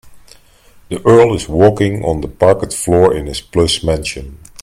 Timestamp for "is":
1.35-1.47